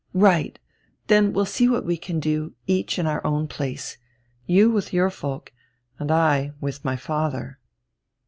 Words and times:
"Right; 0.15 0.57
then 1.09 1.31
we'll 1.31 1.45
see 1.45 1.69
what 1.69 1.85
we 1.85 1.95
can 1.95 2.19
do, 2.19 2.53
each 2.65 2.97
in 2.97 3.05
our 3.05 3.23
own 3.23 3.47
place. 3.47 3.99
You 4.47 4.71
with 4.71 4.91
your 4.93 5.11
folk 5.11 5.53
and 5.99 6.09
I 6.09 6.53
with 6.59 6.83
my 6.83 6.95
father." 6.95 7.59